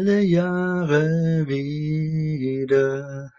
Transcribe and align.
Alle 0.00 0.22
Jahre 0.22 1.46
wieder 1.46 3.30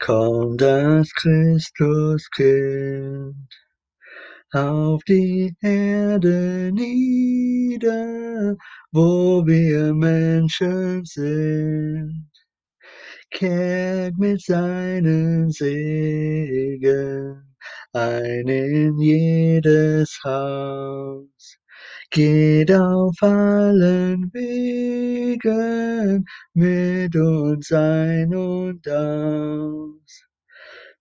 kommt 0.00 0.60
das 0.60 1.14
Christuskind 1.14 3.36
auf 4.52 5.04
die 5.04 5.54
Erde 5.60 6.72
nieder, 6.72 8.56
wo 8.90 9.46
wir 9.46 9.94
Menschen 9.94 11.04
sind, 11.04 12.28
kehrt 13.30 14.18
mit 14.18 14.42
seinem 14.42 15.52
Segen 15.52 17.44
ein 17.92 18.48
in 18.48 18.98
jedes 18.98 20.18
Haus, 20.24 21.58
geht 22.10 22.72
auf 22.72 23.22
allen 23.22 24.32
Wegen 24.32 25.87
mit 26.54 27.16
uns 27.16 27.72
ein 27.72 28.34
und 28.34 28.88
aus 28.88 30.28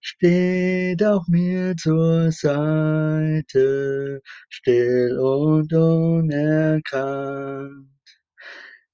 steht 0.07 1.03
auch 1.03 1.27
mir 1.27 1.75
zur 1.75 2.31
Seite, 2.31 4.21
still 4.49 5.19
und 5.19 5.73
unerkannt. 5.73 6.87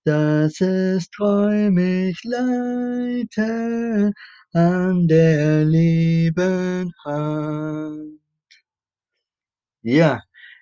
Dass 0.05 0.59
es 0.59 1.09
treu 1.11 1.69
mich 1.69 2.19
leite 2.23 4.11
an 4.53 5.07
der 5.07 5.63
lieben 5.65 6.91
Hand. 7.05 8.19
Ja, 9.83 10.21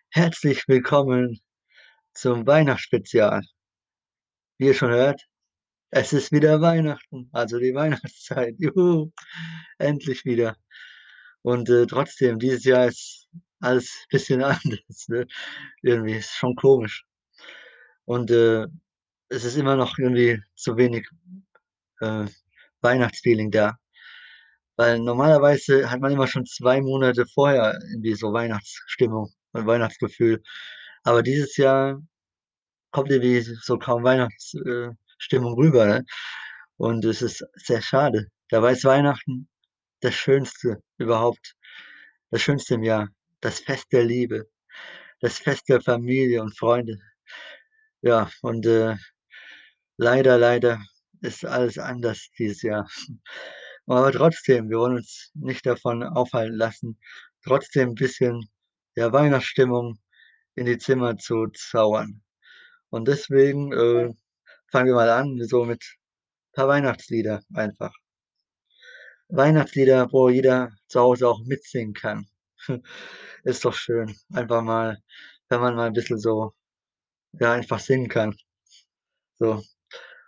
herzlich 0.09 0.67
willkommen 0.67 1.39
zum 2.13 2.45
Weihnachtsspezial. 2.45 3.41
Wie 4.57 4.67
ihr 4.67 4.73
schon 4.73 4.91
hört, 4.91 5.30
es 5.91 6.13
ist 6.13 6.31
wieder 6.31 6.61
Weihnachten, 6.61 7.29
also 7.34 7.59
die 7.59 7.73
Weihnachtszeit. 7.75 8.55
Juhu, 8.57 9.11
endlich 9.77 10.25
wieder. 10.25 10.55
Und 11.43 11.70
äh, 11.70 11.85
trotzdem, 11.87 12.39
dieses 12.39 12.63
Jahr 12.65 12.87
ist 12.87 13.27
alles 13.59 13.89
ein 14.03 14.07
bisschen 14.11 14.43
anders. 14.43 15.07
Ne? 15.07 15.27
Irgendwie 15.83 16.15
ist 16.15 16.31
schon 16.33 16.55
komisch. 16.55 17.05
Und 18.05 18.31
äh, 18.31 18.67
es 19.29 19.45
ist 19.45 19.57
immer 19.57 19.75
noch 19.75 19.98
irgendwie 19.98 20.41
zu 20.55 20.77
wenig 20.77 21.07
äh, 22.01 22.26
Weihnachtsfeeling 22.81 23.51
da. 23.51 23.77
Weil 24.77 24.99
normalerweise 24.99 25.89
hat 25.91 26.01
man 26.01 26.11
immer 26.13 26.27
schon 26.27 26.45
zwei 26.45 26.81
Monate 26.81 27.26
vorher 27.27 27.79
irgendwie 27.91 28.15
so 28.15 28.33
Weihnachtsstimmung 28.33 29.31
und 29.53 29.67
Weihnachtsgefühl. 29.67 30.41
Aber 31.03 31.23
dieses 31.23 31.57
Jahr 31.57 32.01
kommt 32.91 33.11
irgendwie 33.11 33.41
so 33.41 33.77
kaum 33.77 34.03
Weihnachts, 34.03 34.53
äh, 34.55 34.89
Stimmung 35.21 35.53
rüber. 35.53 35.85
Ne? 35.85 36.05
Und 36.77 37.05
es 37.05 37.21
ist 37.21 37.45
sehr 37.55 37.81
schade. 37.81 38.27
Dabei 38.49 38.73
ist 38.73 38.83
Weihnachten 38.83 39.47
das 40.01 40.15
Schönste 40.15 40.81
überhaupt, 40.97 41.55
das 42.31 42.41
Schönste 42.41 42.73
im 42.75 42.83
Jahr, 42.83 43.09
das 43.39 43.59
Fest 43.59 43.85
der 43.91 44.03
Liebe, 44.03 44.49
das 45.19 45.37
Fest 45.37 45.69
der 45.69 45.81
Familie 45.81 46.41
und 46.41 46.57
Freunde. 46.57 46.97
Ja, 48.01 48.29
und 48.41 48.65
äh, 48.65 48.95
leider, 49.97 50.39
leider 50.39 50.79
ist 51.21 51.45
alles 51.45 51.77
anders 51.77 52.29
dieses 52.39 52.63
Jahr. 52.63 52.89
Aber 53.85 54.11
trotzdem, 54.11 54.69
wir 54.69 54.79
wollen 54.79 54.97
uns 54.97 55.31
nicht 55.35 55.65
davon 55.65 56.03
aufhalten 56.03 56.55
lassen, 56.55 56.99
trotzdem 57.43 57.89
ein 57.89 57.95
bisschen 57.95 58.49
ja, 58.95 59.11
Weihnachtsstimmung 59.13 59.99
in 60.55 60.65
die 60.65 60.77
Zimmer 60.79 61.17
zu 61.17 61.47
zaubern. 61.53 62.23
Und 62.89 63.07
deswegen 63.07 63.71
äh, 63.71 64.13
fangen 64.72 64.88
wir 64.88 64.95
mal 64.95 65.09
an, 65.09 65.37
so 65.43 65.65
mit 65.65 65.83
ein 65.83 66.53
paar 66.53 66.67
Weihnachtslieder 66.69 67.43
einfach. 67.53 67.93
Weihnachtslieder, 69.29 70.11
wo 70.11 70.29
jeder 70.29 70.71
zu 70.87 70.99
Hause 71.01 71.27
auch 71.27 71.39
mitsingen 71.45 71.93
kann. 71.93 72.27
Ist 73.43 73.65
doch 73.65 73.73
schön. 73.73 74.15
Einfach 74.33 74.61
mal, 74.61 74.97
wenn 75.49 75.61
man 75.61 75.75
mal 75.75 75.87
ein 75.87 75.93
bisschen 75.93 76.19
so, 76.19 76.53
ja, 77.33 77.53
einfach 77.53 77.79
singen 77.79 78.09
kann. 78.09 78.35
So. 79.39 79.63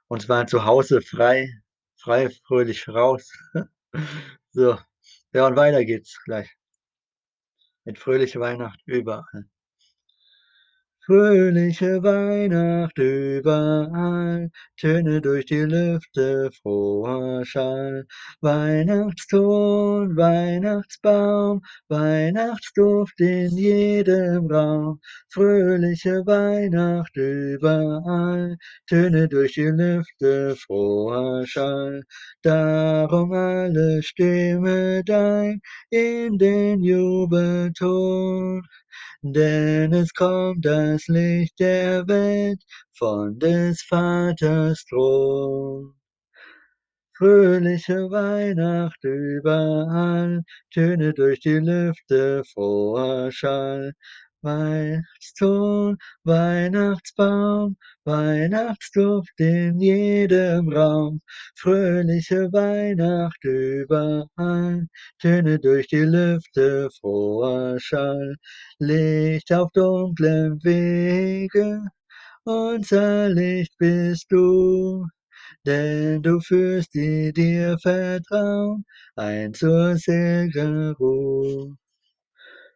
Und 0.08 0.22
zwar 0.22 0.48
zu 0.48 0.66
Hause 0.66 1.02
frei, 1.02 1.50
frei, 1.98 2.30
fröhlich 2.48 2.88
raus. 2.88 3.32
so. 4.52 4.78
Ja, 5.34 5.48
und 5.48 5.56
weiter 5.56 5.84
geht's 5.86 6.22
gleich. 6.26 6.50
Mit 7.86 8.00
fröhlicher 8.00 8.40
Weihnacht 8.40 8.82
überall. 8.86 9.46
Fröhliche 11.06 12.02
Weihnacht 12.02 12.98
überall, 12.98 14.50
Töne 14.80 15.20
durch 15.20 15.46
die 15.48 15.56
Lüfte, 15.66 16.50
froher 16.62 17.44
Schall. 17.46 18.06
Weihnachtston, 18.40 20.16
Weihnachtsbaum, 20.16 21.62
Weihnachtsduft 21.90 23.20
in 23.20 23.50
jedem 23.58 24.48
Raum. 24.50 25.02
Fröhliche 25.30 26.26
Weihnacht 26.26 27.18
überall, 27.18 28.56
Töne 28.88 29.28
durch 29.28 29.56
die 29.56 29.72
Lüfte, 29.72 30.56
froher 30.56 31.46
Schall. 31.46 32.04
Darum 32.44 33.34
alle 33.34 34.02
Stimme 34.04 35.04
dein 35.04 35.60
in 35.90 36.38
den 36.38 36.82
Jubelton 36.82 38.64
denn 39.22 39.94
es 39.94 40.14
kommt 40.14 40.66
das 40.66 41.08
Licht 41.08 41.60
der 41.60 42.08
Welt 42.08 42.62
von 42.94 43.40
des 43.40 43.82
Vaters 43.84 44.86
Thron. 44.86 45.96
Fröhliche 47.16 48.10
Weihnacht 48.12 49.04
überall, 49.04 50.44
Töne 50.72 51.14
durch 51.14 51.40
die 51.42 51.60
Lüfte, 51.60 52.44
froher 52.54 53.32
Schall. 53.32 53.94
Weihnachtston, 54.44 55.98
Weihnachtsbaum, 56.24 57.78
Weihnachtsduft 58.06 59.40
in 59.40 59.80
jedem 59.80 60.70
Raum. 60.72 61.22
Fröhliche 61.56 62.52
Weihnacht 62.54 63.44
überall, 63.44 64.88
Töne 65.20 65.60
durch 65.60 65.88
die 65.88 65.98
Lüfte, 65.98 66.90
froher 67.00 67.80
Schall. 67.80 68.36
Licht 68.80 69.52
auf 69.54 69.72
dunklem 69.74 70.60
Wege, 70.64 71.82
unser 72.46 73.30
Licht 73.30 73.74
bist 73.80 74.32
du 74.32 75.08
denn 75.66 76.22
du 76.22 76.40
führst 76.42 76.94
die 76.94 77.32
dir 77.34 77.78
vertrauen 77.82 78.86
ein 79.16 79.54
zur 79.54 79.96
seligen 79.98 80.92
Ruhe. 80.94 81.78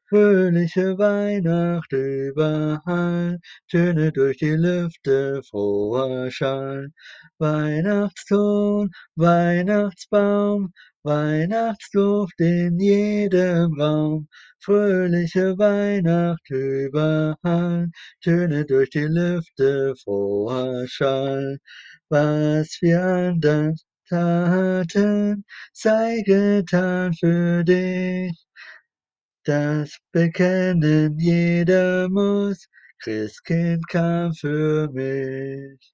Fröhliche 0.10 0.98
Weihnacht 0.98 1.92
überall, 1.92 3.40
Töne 3.70 4.12
durch 4.14 4.38
die 4.38 4.52
Lüfte, 4.52 5.42
froher 5.44 6.32
Schall. 6.32 6.92
Weihnachtston, 7.40 8.90
Weihnachtsbaum, 9.16 10.72
Weihnachtsduft 11.04 12.40
in 12.40 12.80
jedem 12.80 13.74
Raum. 13.80 14.30
Fröhliche 14.60 15.58
Weihnacht 15.58 16.50
überall, 16.50 17.90
Töne 18.22 18.66
durch 18.66 18.90
die 18.92 19.08
Lüfte, 19.08 19.94
froher 20.04 20.88
Schall. 20.88 21.58
Was 22.08 22.78
wir 22.82 23.02
anderen 23.04 23.76
taten, 24.08 25.44
sei 25.74 26.22
getan 26.26 27.14
für 27.14 27.66
dich. 27.66 28.47
Das 29.48 29.98
bekennen 30.12 31.18
jeder 31.18 32.10
muss, 32.10 32.68
Christkind 33.02 33.88
kam 33.88 34.34
für 34.34 34.90
mich. 34.92 35.94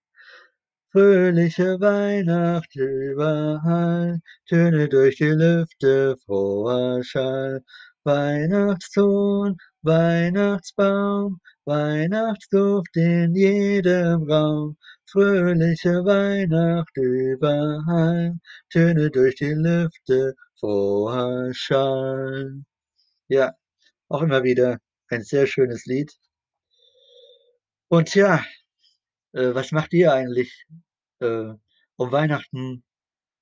Fröhliche 0.92 1.80
Weihnacht 1.80 2.76
überall, 2.76 4.20
Töne 4.50 4.90
durch 4.90 5.18
die 5.18 5.26
Lüfte, 5.26 6.18
froher 6.26 7.04
Schall. 7.04 7.62
Weihnachtston, 8.04 9.56
Weihnachtsbaum, 9.84 11.40
Weihnachtsduft 11.66 12.98
in 12.98 13.36
jedem 13.36 14.24
Raum. 14.24 14.78
Fröhliche 15.06 16.04
Weihnacht 16.04 16.98
überall, 16.98 18.34
Töne 18.72 19.12
durch 19.12 19.36
die 19.36 19.54
Lüfte, 19.54 20.34
froher 20.60 21.54
Schall. 21.54 22.64
Ja, 23.34 23.52
auch 24.10 24.22
immer 24.22 24.44
wieder 24.44 24.80
ein 25.10 25.24
sehr 25.24 25.48
schönes 25.48 25.86
Lied. 25.88 26.12
Und 27.90 28.14
ja, 28.16 28.44
äh, 29.34 29.54
was 29.56 29.72
macht 29.72 29.94
ihr 29.94 30.14
eigentlich, 30.14 30.66
äh, 31.22 31.54
um 31.98 32.12
Weihnachten 32.12 32.84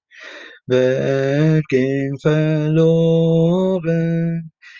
Welt 0.66 1.66
ging 1.68 2.18
verloren, 2.20 3.92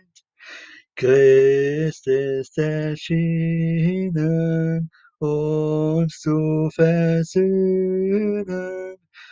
Christ 0.96 2.08
ist 2.08 2.58
erschienen, 2.58 4.10
uns 5.20 6.20
zu 6.20 6.70
versöhnen. 6.76 8.46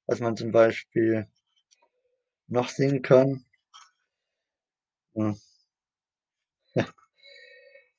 was 0.08 0.20
man 0.20 0.36
zum 0.36 0.52
Beispiel 0.52 1.28
noch 2.48 2.70
singen 2.70 3.04
kann. 3.04 3.46
Hm. 5.16 5.32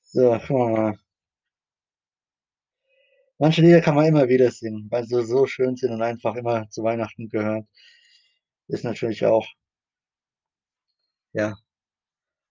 So, 0.03 0.39
gucken 0.39 0.57
wir 0.57 0.69
mal. 0.77 0.99
Manche 3.39 3.63
Lieder 3.63 3.81
kann 3.81 3.95
man 3.95 4.05
immer 4.05 4.29
wieder 4.29 4.51
singen, 4.51 4.89
weil 4.91 5.05
sie 5.07 5.25
so 5.25 5.47
schön 5.47 5.75
sind 5.77 5.91
und 5.91 6.03
einfach 6.03 6.35
immer 6.37 6.69
zu 6.69 6.83
Weihnachten 6.83 7.31
gehören. 7.31 7.67
Ist 8.69 8.85
natürlich 8.85 9.25
auch 9.27 9.45
ja. 11.35 11.57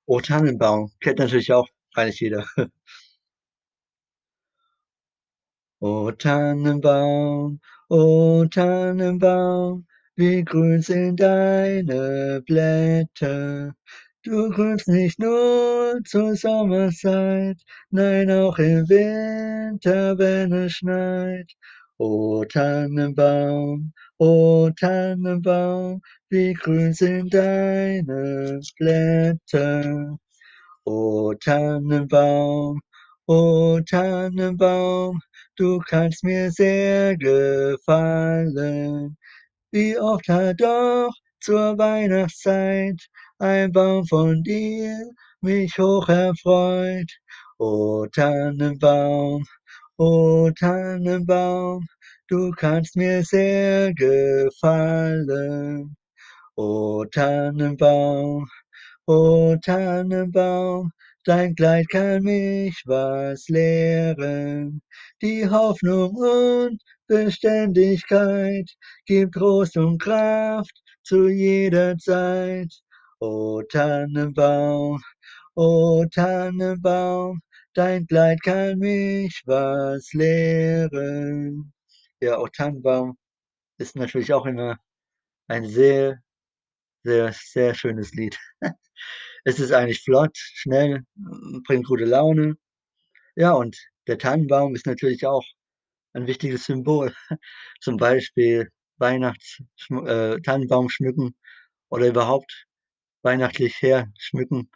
„O 0.07 0.19
Tannenbaum“ 0.19 0.91
kennt 0.99 1.19
natürlich 1.19 1.53
auch 1.53 1.67
eigentlich 1.93 2.19
jeder. 2.19 2.43
O 5.81 6.11
Tannenbaum, 6.11 7.59
o 7.89 8.45
Tannenbaum, 8.47 9.85
wie 10.17 10.43
grün 10.43 10.81
sind 10.81 11.19
deine 11.21 12.41
Blätter. 12.45 13.73
Du 14.23 14.49
grünst 14.49 14.87
nicht 14.89 15.19
nur 15.19 16.01
zur 16.05 16.35
Sommerzeit, 16.35 17.57
nein, 17.91 18.31
auch 18.31 18.57
im 18.59 18.89
Winter, 18.89 20.17
wenn 20.17 20.51
es 20.53 20.73
schneit. 20.73 21.51
O 21.99 22.43
Tannenbaum, 22.45 23.93
o 24.17 24.69
Tannenbaum, 24.79 26.01
wie 26.29 26.53
grün 26.53 26.93
sind 26.93 27.33
deine 27.33 28.59
Blätter. 28.77 30.17
O 30.85 31.33
Tannenbaum, 31.35 32.81
o 33.27 33.79
Tannenbaum, 33.89 35.19
du 35.57 35.79
kannst 35.87 36.23
mir 36.23 36.51
sehr 36.51 37.17
gefallen. 37.17 39.17
Wie 39.71 39.97
oft 39.99 40.27
hat 40.29 40.61
doch 40.61 41.11
zur 41.41 41.77
Weihnachtszeit 41.77 42.99
ein 43.39 43.71
Baum 43.71 44.05
von 44.07 44.43
dir 44.43 44.97
mich 45.41 45.77
hoch 45.77 46.07
erfreut. 46.09 47.11
O 47.59 48.05
Tannenbaum, 48.13 49.45
o 49.97 50.49
Tannenbaum, 50.59 51.85
du 52.29 52.51
kannst 52.51 52.95
mir 52.95 53.23
sehr 53.23 53.93
gefallen. 53.93 55.95
O 56.57 57.05
Tannenbaum, 57.05 58.47
o 59.07 59.55
Tannenbaum, 59.63 60.91
dein 61.25 61.55
Kleid 61.55 61.89
kann 61.89 62.23
mich 62.23 62.81
was 62.85 63.47
lehren. 63.49 64.81
Die 65.21 65.49
Hoffnung 65.49 66.15
und 66.15 66.81
Beständigkeit 67.07 68.69
gibt 69.05 69.33
Trost 69.35 69.77
und 69.77 69.99
Kraft 70.01 70.73
zu 71.03 71.27
jeder 71.29 71.97
Zeit. 71.97 72.73
O 73.19 73.61
Tannenbaum, 73.69 75.01
o 75.55 76.05
Tannenbaum, 76.13 77.41
dein 77.73 78.05
Kleid 78.07 78.41
kann 78.43 78.79
mich 78.79 79.41
was 79.45 80.11
lehren. 80.13 81.73
Ja, 82.21 82.39
o 82.39 82.47
Tannenbaum 82.47 83.17
ist 83.79 83.95
natürlich 83.95 84.33
auch 84.33 84.45
immer 84.45 84.77
ein 85.47 85.65
sehr, 85.67 86.19
sehr, 87.03 87.33
sehr 87.33 87.75
schönes 87.75 88.13
Lied. 88.13 88.37
Es 89.45 89.59
ist 89.59 89.71
eigentlich 89.71 90.01
flott, 90.01 90.35
schnell, 90.37 91.05
bringt 91.67 91.85
gute 91.87 92.05
Laune. 92.05 92.57
Ja, 93.35 93.53
und 93.53 93.77
der 94.07 94.17
Tannenbaum 94.17 94.75
ist 94.75 94.87
natürlich 94.87 95.25
auch 95.27 95.45
ein 96.13 96.27
wichtiges 96.27 96.65
Symbol. 96.65 97.13
Zum 97.81 97.97
Beispiel 97.97 98.69
Weihnachts 98.97 99.61
äh, 99.91 100.41
Tannenbaum 100.41 100.89
schmücken 100.89 101.35
oder 101.89 102.07
überhaupt 102.07 102.65
weihnachtlich 103.23 103.81
her 103.81 104.11
schmücken, 104.17 104.71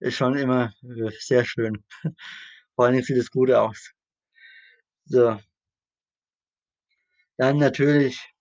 ist 0.00 0.16
schon 0.16 0.36
immer 0.36 0.72
äh, 0.82 1.10
sehr 1.18 1.44
schön. 1.44 1.84
Vor 2.76 2.84
allen 2.86 2.94
Dingen 2.94 3.04
sieht 3.04 3.18
es 3.18 3.30
gut 3.30 3.50
aus. 3.50 3.92
So. 5.06 5.38
Dann 7.36 7.58
natürlich 7.58 8.33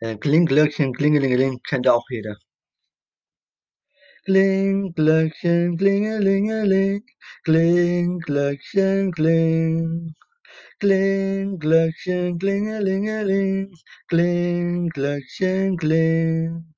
äh, 0.00 0.16
Klingglöckchen, 0.16 0.92
Klingelingeling, 0.94 1.60
kennt 1.68 1.88
auch 1.88 2.04
jeder. 2.10 2.36
Kling, 4.26 4.92
Glöckchen, 4.94 5.76
klingelingeling, 5.78 7.02
kling, 7.44 8.18
Glöckchen, 8.20 9.12
kling. 9.12 10.14
Kling, 10.80 11.58
Glöckchen, 11.58 12.38
klingelingeling, 12.38 13.72
kling, 14.08 14.88
Glöckchen, 14.90 15.76
kling. 15.78 16.75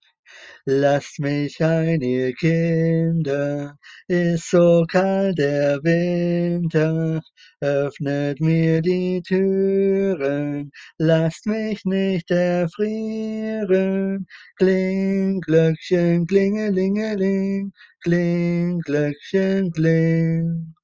Lasst 0.70 1.18
mich 1.18 1.64
ein, 1.64 2.02
ihr 2.02 2.34
Kinder, 2.34 3.78
ist 4.06 4.50
so 4.50 4.84
kalt 4.86 5.38
der 5.38 5.82
Winter, 5.82 7.22
öffnet 7.62 8.38
mir 8.40 8.82
die 8.82 9.22
Türen, 9.22 10.70
lasst 10.98 11.46
mich 11.46 11.86
nicht 11.86 12.30
erfrieren. 12.30 14.26
Kling, 14.58 15.40
Glöckchen, 15.40 16.26
klingelingeling, 16.26 17.72
kling, 18.04 18.80
Glöckchen, 18.80 19.72
kling. 19.72 20.74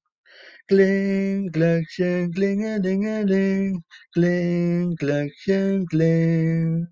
Kling, 0.66 1.50
Glöckchen, 1.52 2.32
klingelingeling, 2.32 3.84
kling, 4.14 4.96
Glöckchen, 4.96 5.86
kling. 5.88 6.88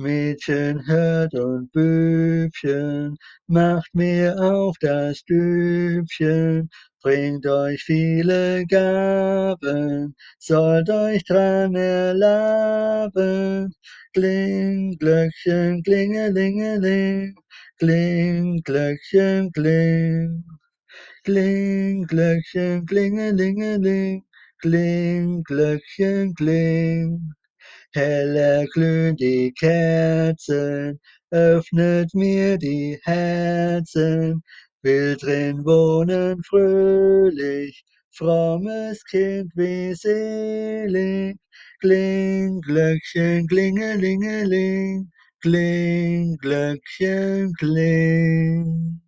Mädchen 0.00 0.84
hört 0.86 1.34
und 1.34 1.70
Bübchen, 1.72 3.16
macht 3.46 3.94
mir 3.94 4.34
auf 4.40 4.76
das 4.80 5.18
Stübchen, 5.18 6.68
bringt 7.02 7.46
euch 7.46 7.82
viele 7.84 8.66
Gaben, 8.66 10.14
sollt 10.38 10.90
euch 10.90 11.22
dran 11.24 11.74
erlaben. 11.76 13.72
Kling, 14.14 14.96
Glöckchen, 14.98 15.82
klingelingeling, 15.84 17.34
kling, 17.78 18.62
Glöckchen, 18.64 19.52
kling. 19.52 20.44
Kling, 21.24 22.04
Glöckchen, 22.06 22.86
klingelingeling, 22.86 24.24
kling, 24.62 25.42
Glöckchen, 25.44 26.34
kling. 26.34 27.32
Heller 27.92 28.66
glühen 28.72 29.16
die 29.16 29.52
Kerzen, 29.58 31.00
öffnet 31.30 32.14
mir 32.14 32.58
die 32.58 32.98
Herzen, 33.04 34.42
will 34.82 35.16
drin 35.16 35.64
wohnen 35.64 36.42
fröhlich, 36.44 37.84
frommes 38.12 39.04
Kind 39.06 39.50
wie 39.56 39.94
selig. 39.94 41.36
Kling, 41.80 42.60
Glöckchen, 42.60 43.46
klingelingeling, 43.48 45.10
kling, 45.42 46.36
Glöckchen, 46.38 47.52
kling. 47.58 49.00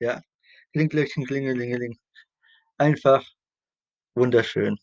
Ja, 0.00 0.20
kling, 0.72 0.88
Glöckchen, 0.90 1.24
klingelingeling. 1.26 1.98
Einfach 2.78 3.24
wunderschön. 4.14 4.78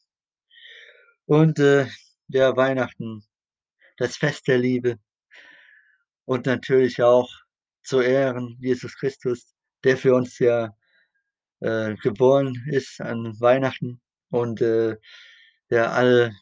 Und 1.27 1.59
äh, 1.59 1.85
ja, 2.29 2.55
Weihnachten, 2.57 3.23
das 3.99 4.17
Fest 4.17 4.47
der 4.47 4.57
Liebe 4.57 4.97
und 6.25 6.45
natürlich 6.45 7.03
auch 7.03 7.29
zu 7.83 8.01
Ehren 8.01 8.57
Jesus 8.59 8.95
Christus, 8.97 9.53
der 9.83 9.97
für 9.97 10.15
uns 10.15 10.39
ja 10.39 10.69
äh, 11.59 11.95
geboren 11.95 12.55
ist 12.71 13.01
an 13.01 13.39
Weihnachten 13.39 14.01
und 14.29 14.61
äh, 14.61 14.95
der 15.69 15.93
alle 15.93 16.33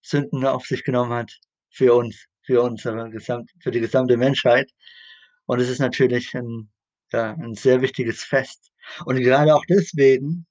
Sünden 0.00 0.44
auf 0.46 0.66
sich 0.66 0.84
genommen 0.84 1.12
hat 1.12 1.32
für 1.70 1.94
uns, 1.94 2.26
für 2.42 2.62
unsere 2.62 3.10
gesamt, 3.10 3.50
für 3.60 3.70
die 3.70 3.80
gesamte 3.80 4.16
Menschheit. 4.16 4.70
Und 5.46 5.60
es 5.60 5.68
ist 5.68 5.80
natürlich 5.80 6.34
ein, 6.34 6.70
ja, 7.12 7.32
ein 7.34 7.54
sehr 7.54 7.82
wichtiges 7.82 8.24
Fest. 8.24 8.72
Und 9.04 9.16
gerade 9.20 9.54
auch 9.54 9.64
deswegen 9.68 10.46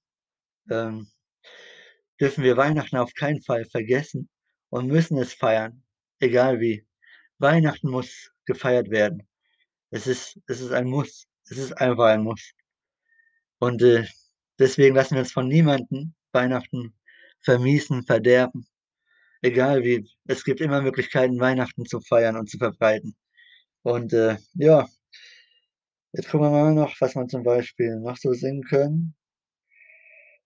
ähm, 0.70 1.08
dürfen 2.20 2.44
wir 2.44 2.56
Weihnachten 2.56 2.98
auf 2.98 3.14
keinen 3.14 3.42
Fall 3.42 3.66
vergessen 3.66 4.30
und 4.70 4.88
müssen 4.88 5.18
es 5.18 5.34
feiern, 5.34 5.84
egal 6.22 6.60
wie. 6.60 6.86
Weihnachten 7.40 7.90
muss 7.90 8.32
gefeiert 8.46 8.90
werden. 8.90 9.28
Es 9.90 10.08
ist, 10.08 10.40
es 10.48 10.62
ist 10.62 10.72
ein 10.72 10.88
Muss. 10.88 11.28
Es 11.50 11.58
ist 11.58 11.74
einfach 11.74 12.06
ein 12.06 12.24
Muss. 12.24 12.52
Und 13.60 13.82
äh, 13.82 14.06
deswegen 14.60 14.96
lassen 14.96 15.16
wir 15.16 15.22
uns 15.22 15.32
von 15.32 15.48
niemandem 15.48 16.14
Weihnachten 16.32 16.94
vermiesen, 17.42 18.04
verderben. 18.04 18.68
Egal 19.42 19.84
wie. 19.84 20.08
Es 20.28 20.44
gibt 20.44 20.62
immer 20.62 20.82
Möglichkeiten, 20.82 21.40
Weihnachten 21.40 21.86
zu 21.86 22.00
feiern 22.02 22.38
und 22.38 22.50
zu 22.50 22.58
verbreiten. 22.58 23.16
Und 23.84 24.14
äh, 24.14 24.38
ja, 24.54 24.88
jetzt 26.14 26.30
gucken 26.30 26.48
wir 26.48 26.52
mal 26.52 26.74
noch, 26.74 26.96
was 27.02 27.16
man 27.16 27.30
zum 27.30 27.44
Beispiel 27.44 28.00
noch 28.00 28.18
so 28.18 28.34
singen 28.34 28.64
können. 28.64 29.16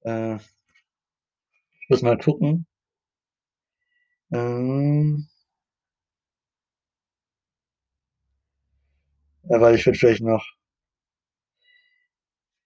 Äh, 0.04 0.36
ich 0.36 1.90
muss 1.90 2.02
mal 2.02 2.18
gucken. 2.18 2.66
Ähm, 4.32 5.28
ja, 9.50 9.60
weil 9.62 9.76
ich 9.76 9.86
würde 9.86 9.98
vielleicht 9.98 10.22
noch. 10.22 10.46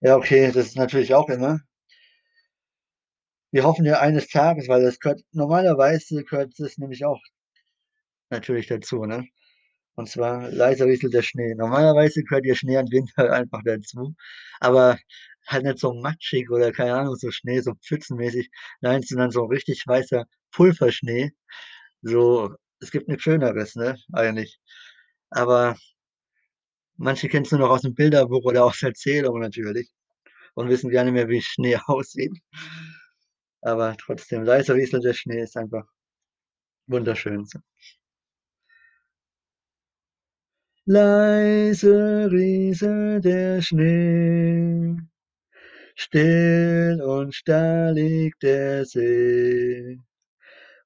Ja, 0.02 0.18
okay, 0.18 0.52
das 0.52 0.68
ist 0.68 0.76
natürlich 0.78 1.14
auch 1.14 1.30
immer. 1.30 1.60
Wir 3.52 3.64
hoffen 3.64 3.86
ja 3.86 4.00
eines 4.00 4.28
Tages, 4.28 4.68
weil 4.68 4.82
das 4.82 5.00
gehört 5.00 5.22
normalerweise 5.34 6.24
gehört 6.24 6.54
das 6.58 6.80
nämlich 6.80 7.06
auch 7.06 7.22
natürlich 8.30 8.68
dazu, 8.68 9.06
ne? 9.06 9.26
Und 9.96 10.10
zwar 10.10 10.50
leiser 10.52 10.86
rieselt 10.86 11.14
der 11.14 11.24
Schnee. 11.24 11.56
Normalerweise 11.56 12.24
gehört 12.24 12.46
der 12.46 12.56
Schnee 12.56 12.78
im 12.80 12.92
Winter 12.92 13.32
einfach 13.34 13.62
dazu, 13.66 14.16
aber 14.60 15.00
halt 15.48 15.66
nicht 15.66 15.80
so 15.80 15.94
matschig 15.94 16.50
oder 16.52 16.72
keine 16.72 16.96
Ahnung, 16.96 17.16
so 17.16 17.32
Schnee, 17.32 17.62
so 17.62 17.74
pfützenmäßig. 17.88 18.50
Nein, 18.82 19.02
sondern 19.04 19.32
so 19.32 19.46
richtig 19.46 19.84
weißer 19.88 20.26
Pulverschnee. 20.52 21.32
So, 22.04 22.56
es 22.82 22.92
gibt 22.92 23.08
nichts 23.10 23.24
Schöneres, 23.24 23.76
ne, 23.76 23.98
eigentlich. 24.14 24.60
Aber 25.32 25.76
manche 27.00 27.30
kennen 27.30 27.46
es 27.46 27.52
nur 27.52 27.62
noch 27.62 27.70
aus 27.72 27.82
dem 27.82 27.96
Bilderbuch 27.96 28.44
oder 28.46 28.66
aus 28.66 28.82
Erzählungen 28.84 29.42
natürlich 29.42 29.90
und 30.56 30.70
wissen 30.70 30.90
gar 30.92 31.04
nicht 31.06 31.14
mehr, 31.14 31.30
wie 31.30 31.42
Schnee 31.42 31.78
aussieht. 31.88 32.38
Aber 33.62 33.96
trotzdem, 33.98 34.44
leiser 34.44 34.76
rieselt 34.76 35.04
der 35.06 35.14
Schnee 35.14 35.42
ist 35.44 35.58
einfach 35.58 35.86
wunderschön. 36.88 37.48
Leise 40.86 42.30
rieselt 42.32 43.24
der 43.24 43.62
Schnee, 43.62 44.98
still 45.96 47.02
und 47.02 47.36
starr 47.36 47.92
liegt 47.94 48.42
der 48.44 48.86
See. 48.86 50.00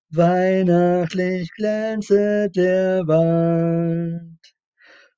Weihnachtlich 0.10 1.50
glänzet 1.54 2.56
der 2.56 3.08
Wald, 3.08 4.43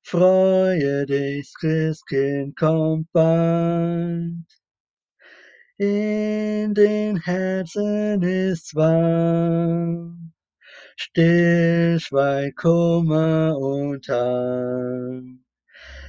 freue 0.06 1.06
dich, 1.08 1.52
Christkind 1.60 2.56
kommt 2.56 3.12
bald. 3.12 4.46
In 5.78 6.74
den 6.74 7.18
Herzen 7.18 8.22
ist's 8.22 8.76
warm, 8.76 10.32
still 10.96 12.00
schweigt 12.00 12.58
Kummer 12.58 13.58
und 13.58 14.08
Harm. 14.08 15.44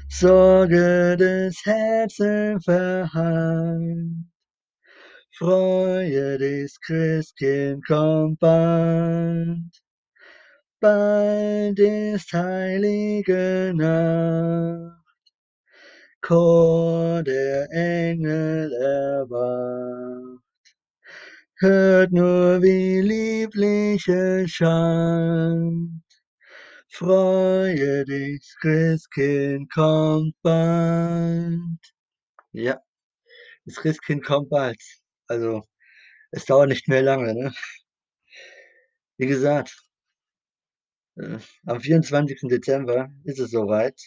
Sorge 0.09 1.17
des 1.17 1.61
Herzens 1.65 2.65
verheilt. 2.65 4.13
Freue 5.33 6.39
des 6.39 6.81
Christkind 6.81 7.85
kommt 7.87 8.39
bald, 8.39 9.86
bald 10.87 11.79
ist 11.81 12.33
heilige 12.33 13.73
Nacht. 13.75 15.03
Chor 16.21 17.23
der 17.25 17.69
Engel 17.73 18.73
erwacht. 18.73 20.45
Hört 21.57 22.13
nur, 22.13 22.63
wie 22.63 23.01
lieblich 23.01 24.07
es 24.07 24.51
scheint. 24.51 26.03
Freue 26.89 28.05
dich, 28.05 28.55
Christkind 28.61 29.73
kommt 29.73 30.35
bald. 30.43 31.83
Ja, 32.53 32.81
das 33.65 33.77
Christkind 33.77 34.25
kommt 34.25 34.51
bald. 34.51 34.81
Also, 35.27 35.65
es 36.33 36.45
dauert 36.47 36.69
nicht 36.69 36.89
mehr 36.89 37.03
lange, 37.03 37.35
ne? 37.35 37.53
Wie 39.19 39.27
gesagt, 39.27 39.86
am 41.17 41.81
24. 41.81 42.41
Dezember 42.49 43.11
ist 43.25 43.39
es 43.39 43.51
soweit. 43.51 44.01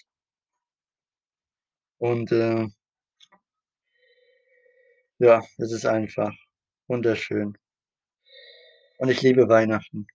Und 1.97 2.31
äh, 2.31 2.67
ja, 5.19 5.43
es 5.57 5.71
ist 5.71 5.85
einfach 5.85 6.33
wunderschön. 6.87 7.57
Und 8.97 9.09
ich 9.09 9.21
liebe 9.21 9.47
Weihnachten. 9.49 10.07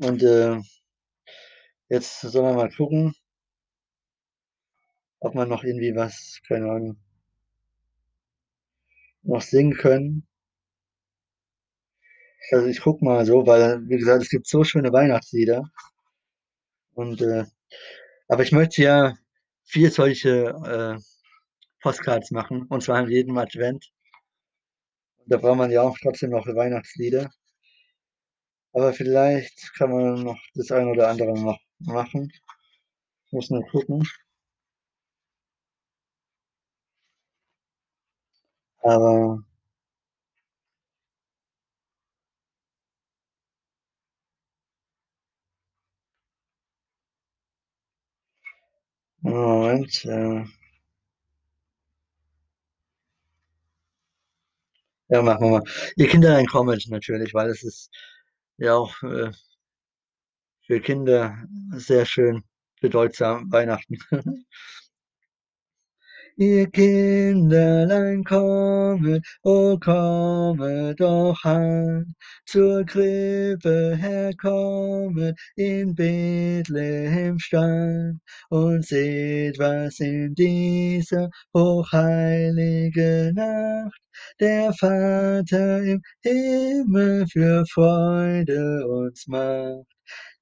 Und 0.00 0.22
äh, 0.22 0.60
jetzt 1.88 2.20
sollen 2.20 2.46
wir 2.46 2.54
mal 2.54 2.70
gucken, 2.70 3.14
ob 5.20 5.34
man 5.34 5.48
noch 5.48 5.64
irgendwie 5.64 5.94
was, 5.94 6.40
keine 6.46 6.70
Ahnung, 6.70 6.96
noch 9.22 9.42
singen 9.42 9.74
können. 9.74 10.26
Also 12.50 12.66
ich 12.66 12.80
guck 12.80 13.00
mal 13.02 13.24
so, 13.24 13.46
weil, 13.46 13.80
wie 13.88 13.96
gesagt, 13.98 14.22
es 14.22 14.30
gibt 14.30 14.46
so 14.48 14.64
schöne 14.64 14.92
Weihnachtslieder. 14.92 15.70
Und 16.94 17.22
äh, 17.22 17.44
aber 18.28 18.42
ich 18.42 18.52
möchte 18.52 18.82
ja 18.82 19.14
vier 19.64 19.90
solche 19.90 20.46
äh, 20.66 20.98
Postcards 21.82 22.30
machen, 22.32 22.64
und 22.68 22.82
zwar 22.82 23.00
in 23.00 23.10
jedem 23.10 23.38
Advent. 23.38 23.90
Da 25.26 25.36
braucht 25.36 25.58
man 25.58 25.70
ja 25.70 25.82
auch 25.82 25.96
trotzdem 26.02 26.30
noch 26.30 26.44
Weihnachtslieder. 26.48 27.30
Aber 28.72 28.94
vielleicht 28.94 29.74
kann 29.74 29.90
man 29.90 30.22
noch 30.22 30.40
das 30.54 30.70
eine 30.70 30.88
oder 30.88 31.08
andere 31.08 31.38
noch 31.38 31.58
machen. 31.80 32.32
Ich 33.26 33.32
muss 33.32 33.50
nur 33.50 33.66
gucken. 33.68 34.02
Aber 38.82 39.44
Moment, 49.78 50.04
äh 50.04 50.44
Ja, 55.10 55.22
machen 55.22 55.40
wir 55.42 55.50
mal. 55.60 55.62
Ihr 55.96 56.08
Kinderlein 56.08 56.46
kommet 56.46 56.84
natürlich, 56.88 57.32
weil 57.34 57.48
es 57.50 57.62
ist 57.62 57.90
ja 58.58 58.74
auch 58.76 59.02
äh, 59.02 59.30
für 60.66 60.80
Kinder 60.80 61.36
sehr 61.72 62.06
schön 62.06 62.44
bedeutsam 62.80 63.50
Weihnachten. 63.50 63.98
Ihr 66.40 66.70
Kinderlein 66.70 68.22
kommet, 68.22 69.26
o 69.42 69.76
kommet 69.76 71.00
doch 71.00 71.42
heim, 71.42 72.14
zur 72.46 72.84
Krippe 72.84 73.96
herkommet 73.96 75.36
in 75.56 75.96
Bethlehem 75.96 77.40
Stein, 77.40 78.20
und 78.50 78.86
seht, 78.86 79.58
was 79.58 79.98
in 79.98 80.32
dieser 80.36 81.28
hochheilige 81.52 83.32
Nacht 83.34 84.00
der 84.38 84.72
Vater 84.74 85.82
im 85.82 86.02
Himmel 86.22 87.26
für 87.26 87.66
Freude 87.66 88.86
uns 88.86 89.26
macht. 89.26 89.97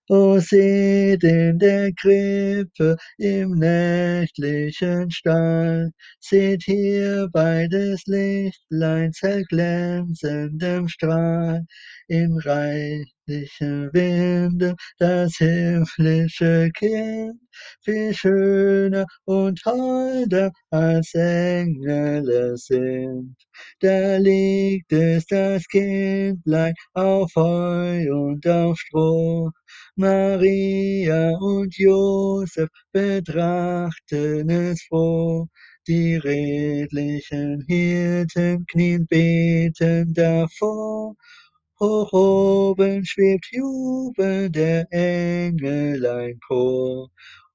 O 0.09 0.39
seht 0.39 1.25
in 1.25 1.59
der 1.59 1.93
Krippe 1.95 2.97
im 3.19 3.53
nächtlichen 3.59 5.11
Stall, 5.11 5.91
seht 6.21 6.63
hier 6.65 7.29
beides 7.33 8.05
Lichtleins 8.07 9.21
erglänzendem 9.23 10.87
Strahl, 10.89 11.67
in 12.09 12.39
reichlichem 12.39 13.91
Winde 13.93 14.75
das 14.99 15.37
himmlische 15.39 16.71
Kind, 16.77 17.41
viel 17.85 18.15
schöner 18.15 19.07
und 19.25 19.61
holder 19.67 20.51
als 20.71 21.15
Engel 21.15 22.57
sind. 22.57 23.37
Da 23.81 24.17
liegt 24.19 24.93
es 24.93 25.27
das 25.27 25.67
Kindlein 25.69 26.75
auf 26.95 27.31
Heu 27.37 28.13
und 28.13 28.47
auf 28.47 28.79
Stroh, 28.79 29.51
Maria 29.97 31.31
und 31.39 31.77
Josef 31.79 32.69
betrachten 32.93 34.51
es 34.51 34.83
froh. 34.89 35.47
Die 35.89 36.17
redlichen 36.17 37.65
Hirten 37.69 38.67
knien 38.67 39.07
betend 39.07 40.17
davor. 40.19 41.15
Hoch 41.79 42.11
oben 42.15 43.05
schwebt 43.05 43.49
jubelnd 43.53 44.57
der 44.57 44.87
Engelein 44.91 46.41
Chor. 46.41 47.11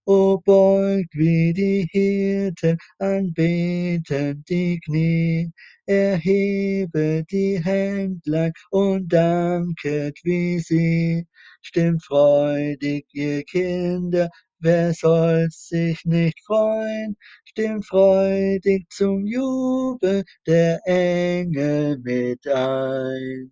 O 0.06 0.38
beugt 0.38 1.16
wie 1.16 1.54
die 1.54 1.88
Hirten 1.92 2.78
anbetend 3.00 4.48
die 4.48 4.80
Knie, 4.86 5.52
erhebet 5.88 7.32
die 7.32 7.64
Händlein 7.64 8.54
und 8.70 9.12
danket 9.12 10.20
wie 10.24 10.60
sie. 10.60 11.26
Stimmt 11.64 12.04
freudig, 12.06 13.08
ihr 13.14 13.44
Kinder, 13.44 14.30
wer 14.60 14.94
soll's 14.94 15.68
sich 15.70 16.06
nicht 16.06 16.40
freuen? 16.46 17.18
Stimmt 17.46 17.88
freudig 17.88 18.86
zum 18.92 19.26
Jubel 19.26 20.24
der 20.46 20.80
Engel 20.86 21.98
mit 21.98 22.46
ein. 22.48 23.52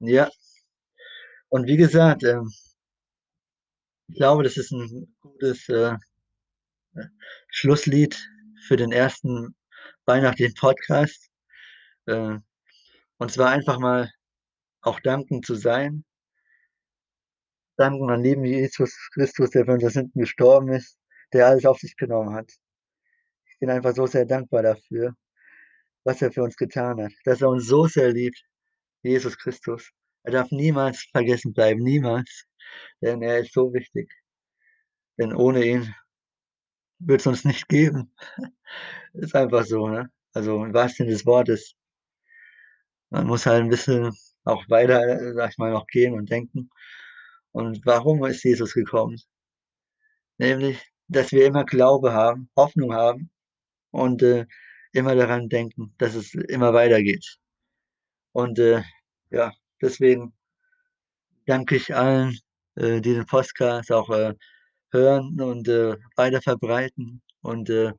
Ja. 0.00 0.30
Und 1.48 1.66
wie 1.66 1.76
gesagt, 1.76 2.24
ähm, 2.24 2.52
ich 4.08 4.16
glaube, 4.16 4.42
das 4.42 4.56
ist 4.56 4.70
ein 4.72 5.14
gutes 5.20 5.68
äh, 5.68 5.96
Schlusslied 7.48 8.16
für 8.66 8.76
den 8.76 8.92
ersten 8.92 9.54
weihnachtlichen 10.06 10.54
Podcast. 10.54 11.30
Äh, 12.06 12.38
und 13.18 13.32
zwar 13.32 13.50
einfach 13.50 13.78
mal 13.78 14.10
auch 14.82 15.00
dankend 15.00 15.46
zu 15.46 15.54
sein 15.54 16.04
danken 17.78 18.10
an 18.10 18.22
lieben 18.22 18.44
Jesus 18.44 18.92
Christus, 19.14 19.50
der 19.50 19.64
für 19.64 19.72
unsere 19.72 19.92
Sünden 19.92 20.20
gestorben 20.20 20.72
ist, 20.72 20.98
der 21.32 21.46
alles 21.46 21.64
auf 21.64 21.78
sich 21.78 21.96
genommen 21.96 22.34
hat. 22.34 22.50
Ich 23.46 23.58
bin 23.60 23.70
einfach 23.70 23.94
so 23.94 24.06
sehr 24.06 24.26
dankbar 24.26 24.62
dafür, 24.62 25.14
was 26.04 26.20
er 26.20 26.32
für 26.32 26.42
uns 26.42 26.56
getan 26.56 27.00
hat, 27.02 27.12
dass 27.24 27.40
er 27.40 27.48
uns 27.48 27.66
so 27.66 27.86
sehr 27.86 28.12
liebt, 28.12 28.42
Jesus 29.02 29.38
Christus. 29.38 29.90
Er 30.24 30.32
darf 30.32 30.50
niemals 30.50 31.06
vergessen 31.12 31.52
bleiben, 31.52 31.82
niemals, 31.82 32.46
denn 33.00 33.22
er 33.22 33.38
ist 33.40 33.52
so 33.52 33.72
wichtig. 33.72 34.10
Denn 35.18 35.34
ohne 35.34 35.64
ihn 35.64 35.94
wird 36.98 37.20
es 37.20 37.26
uns 37.26 37.44
nicht 37.44 37.68
geben. 37.68 38.12
Ist 39.14 39.34
einfach 39.34 39.64
so, 39.64 39.88
ne? 39.88 40.10
Also 40.32 40.64
im 40.64 40.74
wahrsten 40.74 41.06
Sinne 41.06 41.12
des 41.12 41.26
Wortes. 41.26 41.74
Man 43.10 43.26
muss 43.26 43.46
halt 43.46 43.62
ein 43.62 43.70
bisschen 43.70 44.12
auch 44.44 44.68
weiter, 44.68 45.34
sag 45.34 45.50
ich 45.50 45.58
mal, 45.58 45.72
noch 45.72 45.86
gehen 45.86 46.14
und 46.14 46.30
denken. 46.30 46.70
Und 47.52 47.84
warum 47.86 48.24
ist 48.24 48.44
Jesus 48.44 48.74
gekommen? 48.74 49.18
Nämlich, 50.38 50.80
dass 51.08 51.32
wir 51.32 51.46
immer 51.46 51.64
Glaube 51.64 52.12
haben, 52.12 52.50
Hoffnung 52.56 52.92
haben 52.94 53.30
und 53.90 54.22
äh, 54.22 54.46
immer 54.92 55.14
daran 55.14 55.48
denken, 55.48 55.94
dass 55.98 56.14
es 56.14 56.34
immer 56.34 56.72
weitergeht. 56.74 57.38
Und 58.32 58.58
äh, 58.58 58.82
ja, 59.30 59.52
deswegen 59.82 60.34
danke 61.46 61.76
ich 61.76 61.94
allen, 61.94 62.38
äh, 62.76 63.00
die 63.00 63.14
den 63.14 63.26
Podcast 63.26 63.92
auch 63.92 64.10
äh, 64.10 64.34
hören 64.92 65.40
und 65.40 65.68
äh, 65.68 65.96
weiter 66.16 66.42
verbreiten. 66.42 67.22
Und 67.42 67.70
äh, 67.70 67.92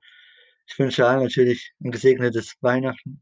ich 0.68 0.78
wünsche 0.80 1.08
allen 1.08 1.24
natürlich 1.24 1.74
ein 1.82 1.92
gesegnetes 1.92 2.56
Weihnachten, 2.62 3.22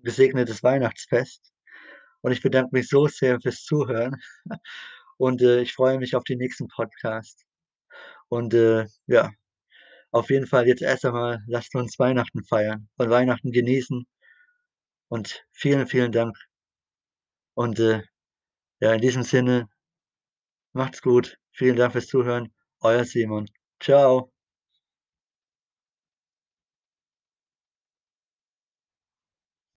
ein 0.00 0.04
gesegnetes 0.04 0.62
Weihnachtsfest. 0.62 1.52
Und 2.22 2.32
ich 2.32 2.42
bedanke 2.42 2.70
mich 2.72 2.88
so 2.88 3.06
sehr 3.06 3.40
fürs 3.40 3.64
Zuhören. 3.64 4.16
Und 5.18 5.42
äh, 5.42 5.60
ich 5.60 5.74
freue 5.74 5.98
mich 5.98 6.16
auf 6.16 6.24
den 6.24 6.38
nächsten 6.38 6.68
Podcast. 6.68 7.44
Und, 8.28 8.54
äh, 8.54 8.86
ja, 9.06 9.30
auf 10.10 10.30
jeden 10.30 10.46
Fall 10.46 10.66
jetzt 10.68 10.82
erst 10.82 11.04
einmal 11.04 11.42
lasst 11.48 11.74
uns 11.74 11.98
Weihnachten 11.98 12.44
feiern 12.44 12.88
und 12.98 13.10
Weihnachten 13.10 13.50
genießen. 13.50 14.06
Und 15.10 15.46
vielen, 15.52 15.86
vielen 15.86 16.12
Dank. 16.12 16.36
Und, 17.56 17.78
äh, 17.80 18.02
ja, 18.80 18.94
in 18.94 19.00
diesem 19.02 19.22
Sinne 19.24 19.68
macht's 20.74 21.00
gut. 21.02 21.38
Vielen 21.52 21.76
Dank 21.76 21.92
fürs 21.92 22.06
Zuhören. 22.06 22.52
Euer 22.80 23.04
Simon. 23.04 23.48
Tschau. 23.80 24.33